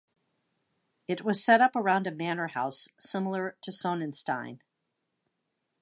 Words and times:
It 1.07 1.21
was 1.23 1.43
set 1.43 1.61
up 1.61 1.75
around 1.75 2.07
a 2.07 2.11
manor 2.11 2.47
house 2.47 2.87
similar 2.99 3.55
to 3.61 3.69
Sonnenstein. 3.71 4.61